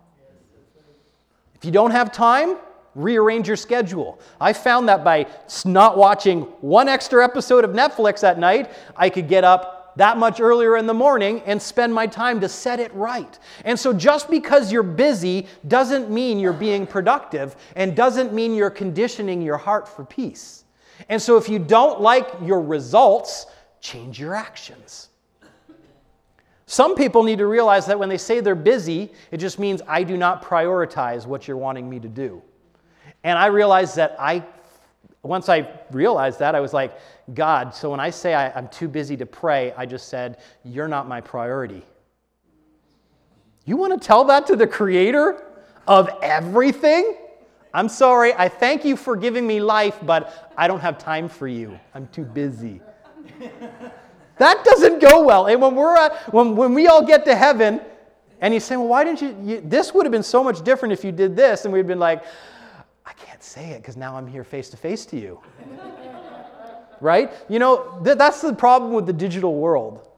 [1.54, 2.56] If you don't have time,
[2.94, 4.20] rearrange your schedule.
[4.40, 5.26] I found that by
[5.64, 10.40] not watching one extra episode of Netflix at night, I could get up that much
[10.40, 13.38] earlier in the morning and spend my time to set it right.
[13.64, 18.70] And so just because you're busy doesn't mean you're being productive and doesn't mean you're
[18.70, 20.64] conditioning your heart for peace.
[21.08, 23.46] And so if you don't like your results,
[23.80, 25.08] change your actions.
[26.66, 30.02] Some people need to realize that when they say they're busy, it just means I
[30.02, 32.42] do not prioritize what you're wanting me to do.
[33.22, 34.44] And I realized that I
[35.24, 36.98] once I realized that, I was like,
[37.32, 40.88] God, so when I say I, am too busy to pray, I just said, You're
[40.88, 41.82] not my priority.
[43.64, 45.42] You want to tell that to the creator
[45.88, 47.16] of everything?
[47.72, 51.48] I'm sorry, I thank you for giving me life, but I don't have time for
[51.48, 51.80] you.
[51.94, 52.80] I'm too busy.
[54.38, 55.46] that doesn't go well.
[55.46, 57.80] And when, we're at, when, when we all get to heaven,
[58.40, 60.92] and he's saying, Well, why didn't you, you this would have been so much different
[60.92, 61.64] if you did this.
[61.64, 62.24] And we'd been like,
[63.06, 65.40] I can't say it because now I'm here face to face to you.
[67.00, 67.32] right?
[67.48, 70.08] You know, th- that's the problem with the digital world.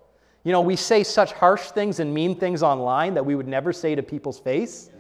[0.45, 3.73] You know, we say such harsh things and mean things online that we would never
[3.73, 4.91] say to people's face,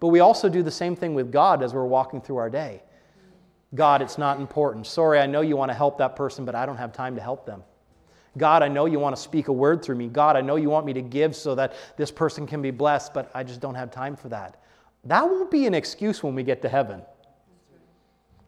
[0.00, 2.82] but we also do the same thing with God as we're walking through our day.
[3.74, 4.86] God, it's not important.
[4.86, 7.20] Sorry, I know you want to help that person, but I don't have time to
[7.20, 7.62] help them.
[8.36, 10.08] God, I know you want to speak a word through me.
[10.08, 13.14] God, I know you want me to give so that this person can be blessed,
[13.14, 14.60] but I just don't have time for that.
[15.04, 17.02] That won't be an excuse when we get to heaven.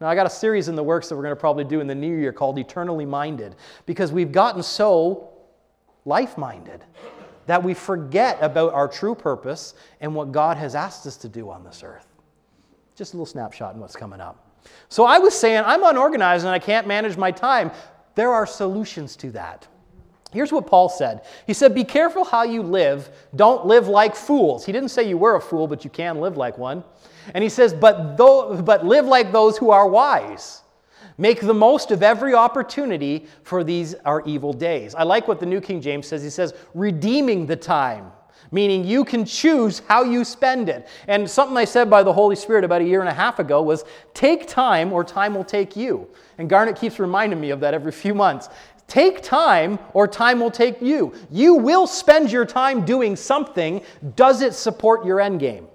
[0.00, 1.86] Now, I got a series in the works that we're going to probably do in
[1.86, 5.30] the new year called Eternally Minded because we've gotten so
[6.04, 6.84] life minded
[7.46, 11.48] that we forget about our true purpose and what God has asked us to do
[11.48, 12.06] on this earth.
[12.94, 14.42] Just a little snapshot in what's coming up.
[14.88, 17.70] So, I was saying, I'm unorganized and I can't manage my time.
[18.16, 19.68] There are solutions to that.
[20.36, 23.08] Here's what Paul said He said, Be careful how you live.
[23.34, 24.66] Don't live like fools.
[24.66, 26.84] He didn't say you were a fool, but you can live like one.
[27.34, 30.62] And he says, but, though, but live like those who are wise.
[31.18, 34.94] Make the most of every opportunity, for these are evil days.
[34.94, 36.22] I like what the New King James says.
[36.22, 38.12] He says, redeeming the time,
[38.52, 40.86] meaning you can choose how you spend it.
[41.08, 43.62] And something I said by the Holy Spirit about a year and a half ago
[43.62, 46.06] was take time or time will take you.
[46.36, 48.50] And Garnet keeps reminding me of that every few months.
[48.86, 51.12] Take time or time will take you.
[51.30, 53.82] You will spend your time doing something.
[54.14, 55.66] Does it support your end game?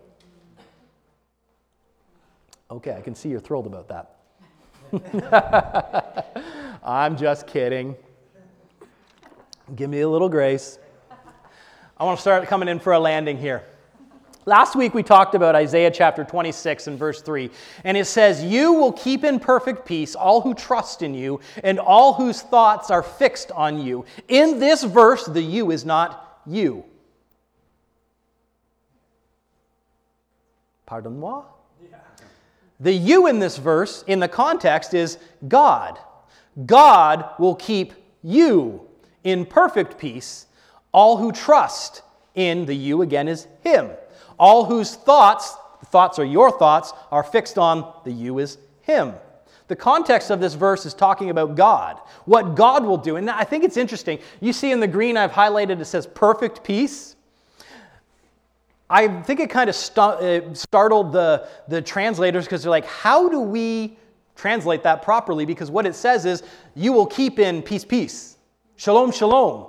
[2.69, 4.17] Okay, I can see you're thrilled about that.
[6.83, 7.95] I'm just kidding.
[9.75, 10.79] Give me a little grace.
[11.97, 13.63] I want to start coming in for a landing here.
[14.51, 17.49] Last week we talked about Isaiah chapter 26 and verse 3,
[17.85, 21.79] and it says, You will keep in perfect peace all who trust in you and
[21.79, 24.03] all whose thoughts are fixed on you.
[24.27, 26.83] In this verse, the you is not you.
[30.85, 31.45] Pardon moi?
[32.81, 35.17] The you in this verse, in the context, is
[35.47, 35.97] God.
[36.65, 38.85] God will keep you
[39.23, 40.47] in perfect peace.
[40.91, 42.01] All who trust
[42.35, 43.91] in the you, again, is Him.
[44.41, 49.13] All whose thoughts—the thoughts are your thoughts, are fixed on the you is Him.
[49.67, 53.17] The context of this verse is talking about God, what God will do.
[53.17, 54.17] And I think it's interesting.
[54.39, 57.15] You see in the green I've highlighted it says perfect peace.
[58.89, 63.39] I think it kind of uh, startled the, the translators because they're like, how do
[63.39, 63.95] we
[64.35, 65.45] translate that properly?
[65.45, 66.41] Because what it says is,
[66.75, 68.37] you will keep in peace, peace.
[68.75, 69.67] Shalom, shalom.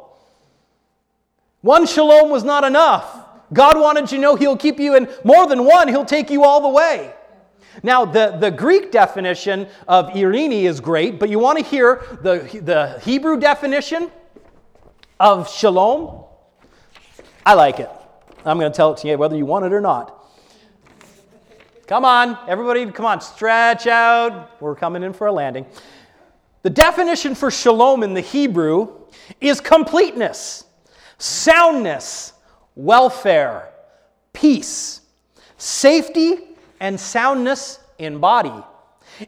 [1.61, 3.22] One shalom was not enough.
[3.53, 6.45] God wanted you to know He'll keep you in more than one, He'll take you
[6.45, 7.15] all the way.
[7.83, 12.61] Now, the, the Greek definition of irini is great, but you want to hear the,
[12.63, 14.11] the Hebrew definition
[15.19, 16.25] of shalom?
[17.47, 17.91] I like it.
[18.45, 20.19] I'm going to tell it to you whether you want it or not.
[21.87, 24.61] Come on, everybody, come on, stretch out.
[24.61, 25.67] We're coming in for a landing.
[26.63, 28.89] The definition for shalom in the Hebrew
[29.41, 30.65] is completeness,
[31.19, 32.33] soundness,
[32.75, 33.69] welfare,
[34.33, 35.01] peace,
[35.57, 36.39] safety,
[36.81, 38.55] and soundness in body.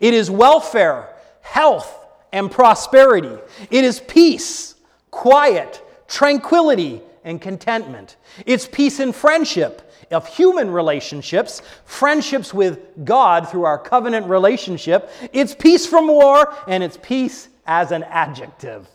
[0.01, 1.09] It is welfare,
[1.41, 3.37] health, and prosperity.
[3.71, 4.75] It is peace,
[5.11, 8.17] quiet, tranquility, and contentment.
[8.45, 9.81] It's peace in friendship,
[10.11, 15.11] of human relationships, friendships with God through our covenant relationship.
[15.33, 18.87] It's peace from war, and it's peace as an adjective.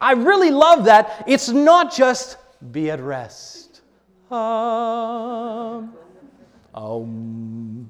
[0.00, 1.24] I really love that.
[1.26, 2.38] It's not just
[2.72, 3.55] be at rest.
[4.30, 5.94] Um,
[6.74, 7.88] um.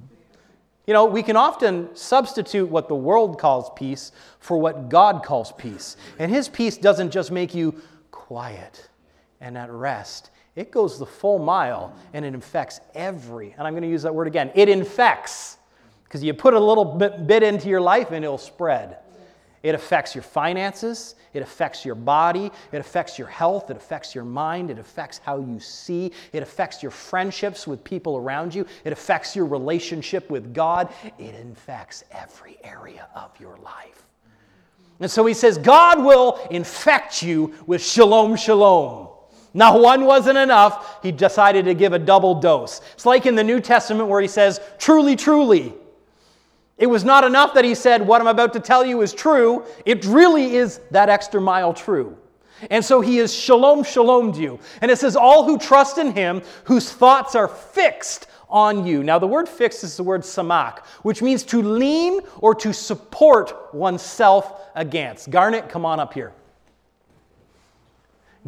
[0.87, 5.53] You know, we can often substitute what the world calls peace for what God calls
[5.53, 5.97] peace.
[6.19, 7.81] And His peace doesn't just make you
[8.13, 8.89] quiet
[9.41, 13.83] and at rest, it goes the full mile and it infects every, and I'm going
[13.83, 15.59] to use that word again, it infects.
[16.05, 18.99] Because you put a little bit, bit into your life and it'll spread.
[19.63, 24.25] It affects your finances, it affects your body, it affects your health, it affects your
[24.25, 28.93] mind, it affects how you see, it affects your friendships with people around you, it
[28.93, 34.05] affects your relationship with God, it infects every area of your life.
[35.01, 39.09] And so he says, God will infect you with shalom, shalom.
[39.53, 41.03] Now, one wasn't enough.
[41.03, 42.83] He decided to give a double dose.
[42.93, 45.75] It's like in the New Testament where he says, truly, truly.
[46.79, 49.65] It was not enough that he said, What I'm about to tell you is true.
[49.85, 52.17] It really is that extra mile true.
[52.71, 54.59] And so he is shalom, shalom you.
[54.81, 59.03] And it says, All who trust in him, whose thoughts are fixed on you.
[59.03, 63.75] Now, the word fixed is the word samak, which means to lean or to support
[63.75, 65.31] oneself against.
[65.31, 66.33] Garnet, come on up here.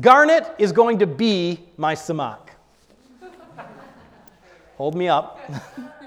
[0.00, 2.50] Garnet is going to be my samak.
[4.76, 5.40] Hold me up.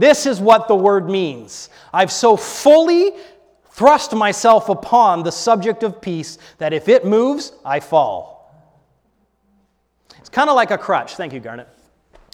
[0.00, 1.68] this is what the word means.
[1.92, 3.12] I've so fully
[3.70, 8.52] thrust myself upon the subject of peace that if it moves, I fall.
[10.18, 11.14] It's kind of like a crutch.
[11.14, 11.68] Thank you, Garnet.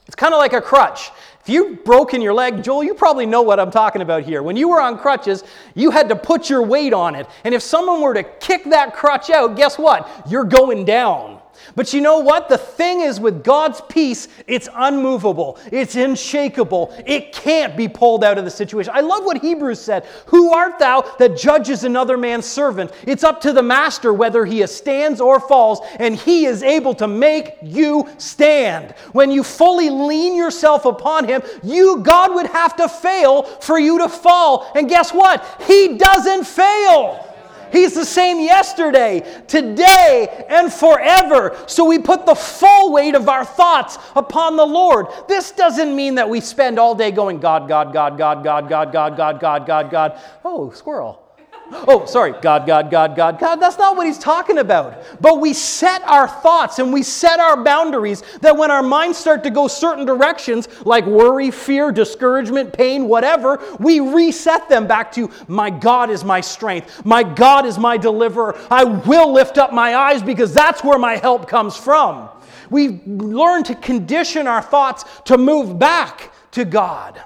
[0.07, 1.11] It's kind of like a crutch.
[1.41, 4.43] If you've broken your leg, Joel, you probably know what I'm talking about here.
[4.43, 5.45] When you were on crutches,
[5.75, 7.29] you had to put your weight on it.
[7.45, 10.09] And if someone were to kick that crutch out, guess what?
[10.29, 11.41] You're going down.
[11.75, 12.49] But you know what?
[12.49, 18.39] The thing is with God's peace, it's unmovable, it's unshakable, it can't be pulled out
[18.39, 18.93] of the situation.
[18.95, 22.93] I love what Hebrews said Who art thou that judges another man's servant?
[23.07, 27.07] It's up to the master whether he stands or falls, and he is able to
[27.07, 28.93] make you stand.
[29.13, 33.99] When you fully lean yourself upon him, you, God, would have to fail for you
[33.99, 34.71] to fall.
[34.75, 35.63] And guess what?
[35.67, 37.36] He doesn't fail.
[37.73, 41.57] He's the same yesterday, today, and forever.
[41.67, 45.07] So we put the full weight of our thoughts upon the Lord.
[45.29, 48.93] This doesn't mean that we spend all day going, God, God, God, God, God, God,
[48.93, 50.21] God, God, God, God, God.
[50.45, 51.26] Oh, squirrel.
[51.73, 53.57] Oh, sorry, God, God, God, God, God.
[53.57, 55.03] That's not what he's talking about.
[55.21, 59.43] But we set our thoughts and we set our boundaries that when our minds start
[59.45, 65.31] to go certain directions, like worry, fear, discouragement, pain, whatever, we reset them back to,
[65.49, 67.05] My God is my strength.
[67.05, 68.57] My God is my deliverer.
[68.71, 72.29] I will lift up my eyes because that's where my help comes from.
[72.71, 77.23] We learn to condition our thoughts to move back to God.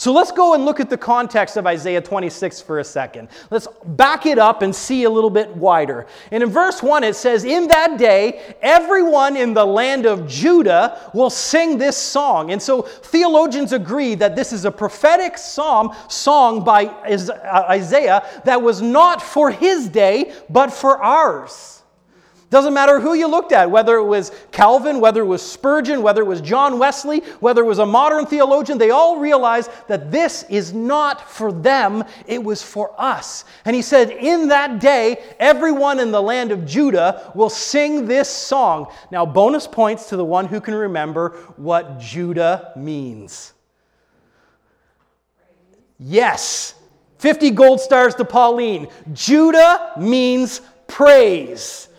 [0.00, 3.28] So let's go and look at the context of Isaiah 26 for a second.
[3.50, 6.06] Let's back it up and see a little bit wider.
[6.30, 11.10] And in verse 1, it says, In that day, everyone in the land of Judah
[11.12, 12.50] will sing this song.
[12.50, 18.62] And so theologians agree that this is a prophetic psalm song by uh, Isaiah that
[18.62, 21.79] was not for his day, but for ours.
[22.50, 26.20] Doesn't matter who you looked at, whether it was Calvin, whether it was Spurgeon, whether
[26.20, 30.44] it was John Wesley, whether it was a modern theologian, they all realized that this
[30.48, 33.44] is not for them, it was for us.
[33.64, 38.28] And he said, In that day, everyone in the land of Judah will sing this
[38.28, 38.92] song.
[39.12, 43.52] Now, bonus points to the one who can remember what Judah means.
[46.00, 46.74] Yes.
[47.18, 48.88] 50 gold stars to Pauline.
[49.12, 51.89] Judah means praise.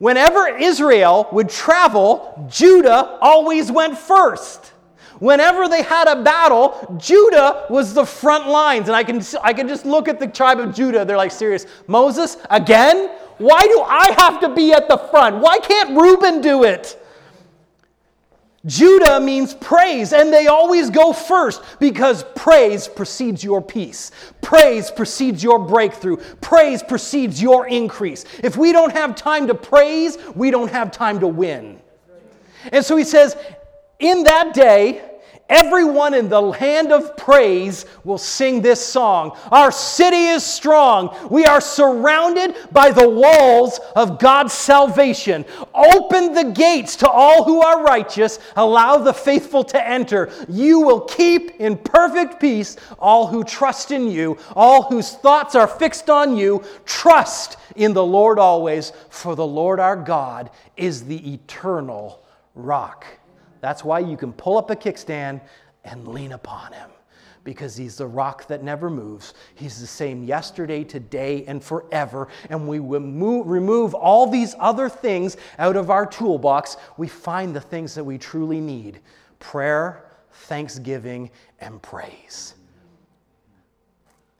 [0.00, 4.72] Whenever Israel would travel, Judah always went first.
[5.18, 8.88] Whenever they had a battle, Judah was the front lines.
[8.88, 11.04] And I can, I can just look at the tribe of Judah.
[11.04, 11.66] They're like, serious.
[11.86, 13.10] Moses, again?
[13.36, 15.36] Why do I have to be at the front?
[15.36, 16.99] Why can't Reuben do it?
[18.66, 24.10] Judah means praise, and they always go first because praise precedes your peace.
[24.42, 26.18] Praise precedes your breakthrough.
[26.42, 28.26] Praise precedes your increase.
[28.44, 31.80] If we don't have time to praise, we don't have time to win.
[32.70, 33.34] And so he says,
[33.98, 35.09] In that day,
[35.50, 39.36] Everyone in the land of praise will sing this song.
[39.50, 41.16] Our city is strong.
[41.28, 45.44] We are surrounded by the walls of God's salvation.
[45.74, 48.38] Open the gates to all who are righteous.
[48.54, 50.30] Allow the faithful to enter.
[50.48, 55.66] You will keep in perfect peace all who trust in you, all whose thoughts are
[55.66, 56.62] fixed on you.
[56.86, 62.24] Trust in the Lord always, for the Lord our God is the eternal
[62.54, 63.04] rock.
[63.60, 65.40] That's why you can pull up a kickstand
[65.84, 66.90] and lean upon him
[67.44, 69.34] because he's the rock that never moves.
[69.54, 72.28] He's the same yesterday, today, and forever.
[72.50, 77.94] And we remove all these other things out of our toolbox, we find the things
[77.94, 79.00] that we truly need
[79.38, 81.30] prayer, thanksgiving,
[81.60, 82.54] and praise.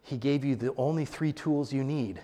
[0.02, 2.20] He gave you the only three tools you need.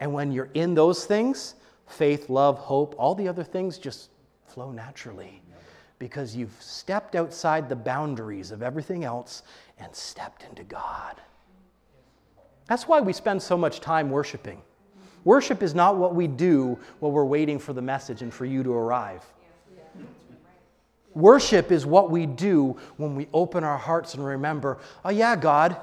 [0.00, 1.56] And when you're in those things,
[1.86, 4.10] faith, love, hope, all the other things just
[4.46, 5.42] flow naturally
[5.98, 9.42] because you've stepped outside the boundaries of everything else
[9.78, 11.20] and stepped into God.
[12.66, 14.60] That's why we spend so much time worshiping.
[15.24, 18.62] Worship is not what we do while we're waiting for the message and for you
[18.62, 19.24] to arrive.
[21.14, 25.76] Worship is what we do when we open our hearts and remember, oh, yeah, God,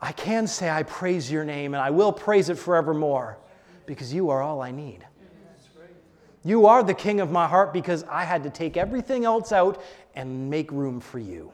[0.00, 3.38] I can say I praise your name and I will praise it forevermore
[3.84, 5.06] because you are all I need.
[6.46, 9.82] You are the king of my heart because I had to take everything else out
[10.14, 11.50] and make room for you.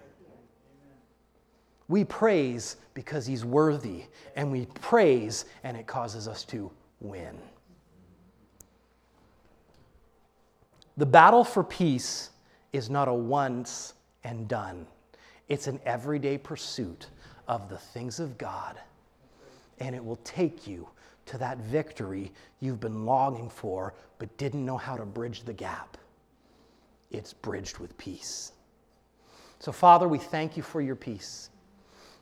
[1.88, 4.04] We praise because he's worthy,
[4.36, 6.70] and we praise and it causes us to
[7.00, 7.38] win.
[10.98, 12.28] The battle for peace
[12.74, 14.86] is not a once and done,
[15.48, 17.06] it's an everyday pursuit
[17.48, 18.78] of the things of God,
[19.78, 20.86] and it will take you
[21.26, 25.96] to that victory you've been longing for but didn't know how to bridge the gap.
[27.10, 28.52] It's bridged with peace.
[29.58, 31.50] So, Father, we thank you for your peace.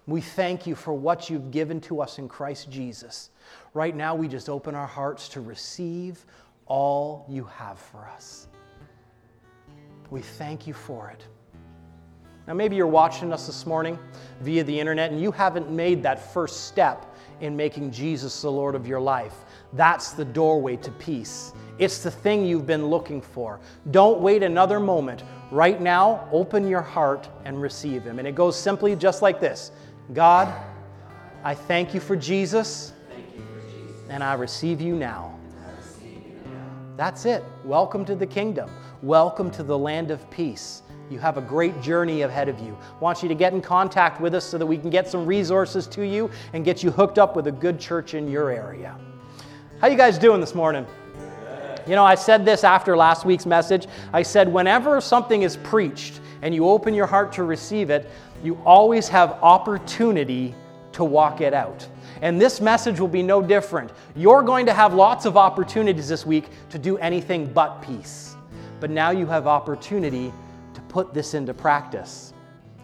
[0.06, 3.30] We thank you for what you've given to us in Christ Jesus.
[3.74, 6.24] Right now, we just open our hearts to receive
[6.66, 8.48] all you have for us.
[10.10, 11.24] We thank you for it.
[12.46, 13.98] Now, maybe you're watching us this morning
[14.40, 17.09] via the internet and you haven't made that first step
[17.40, 19.34] in making Jesus the Lord of your life.
[19.72, 21.52] That's the doorway to peace.
[21.78, 23.60] It's the thing you've been looking for.
[23.90, 25.24] Don't wait another moment.
[25.50, 28.18] Right now, open your heart and receive Him.
[28.18, 29.72] And it goes simply just like this
[30.12, 30.52] God,
[31.42, 32.92] I thank you for Jesus,
[34.08, 35.38] and I receive you now.
[36.96, 37.42] That's it.
[37.64, 38.70] Welcome to the kingdom.
[39.02, 40.82] Welcome to the land of peace.
[41.10, 42.78] You have a great journey ahead of you.
[42.80, 45.26] I want you to get in contact with us so that we can get some
[45.26, 48.96] resources to you and get you hooked up with a good church in your area.
[49.80, 50.86] How you guys doing this morning?
[51.84, 53.88] You know, I said this after last week's message.
[54.12, 58.08] I said whenever something is preached and you open your heart to receive it,
[58.44, 60.54] you always have opportunity
[60.92, 61.88] to walk it out.
[62.22, 63.90] And this message will be no different.
[64.14, 68.36] You're going to have lots of opportunities this week to do anything but peace.
[68.78, 70.32] But now you have opportunity
[70.90, 72.34] put this into practice.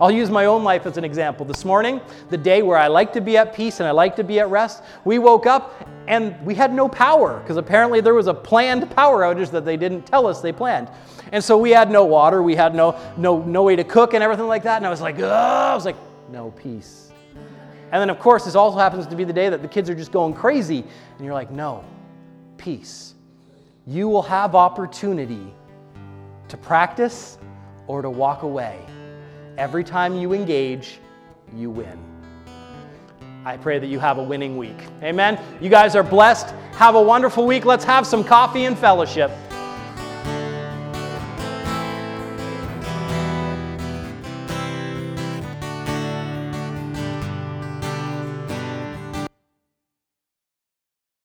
[0.00, 1.44] I'll use my own life as an example.
[1.44, 2.00] This morning,
[2.30, 4.48] the day where I like to be at peace and I like to be at
[4.48, 8.90] rest, we woke up and we had no power because apparently there was a planned
[8.90, 10.90] power outage that they didn't tell us they planned.
[11.32, 14.22] And so we had no water, we had no, no, no way to cook and
[14.22, 14.76] everything like that.
[14.76, 15.96] And I was like, "Oh, I was like,
[16.30, 17.10] no peace.
[17.92, 19.94] And then, of course, this also happens to be the day that the kids are
[19.94, 20.84] just going crazy.
[21.16, 21.84] And you're like, no,
[22.58, 23.14] peace.
[23.86, 25.54] You will have opportunity
[26.48, 27.38] to practice
[27.86, 28.84] or to walk away.
[29.58, 30.98] Every time you engage,
[31.54, 31.98] you win.
[33.44, 34.76] I pray that you have a winning week.
[35.02, 35.40] Amen.
[35.60, 36.48] You guys are blessed.
[36.74, 37.64] Have a wonderful week.
[37.64, 39.30] Let's have some coffee and fellowship.